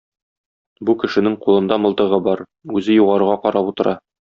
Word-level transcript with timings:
Бу 0.89 0.95
кешенең 1.03 1.35
кулында 1.43 1.79
мылтыгы 1.85 2.21
бар, 2.31 2.43
үзе 2.81 2.99
югарыга 3.03 3.39
карап 3.47 3.73
утыра. 3.75 3.97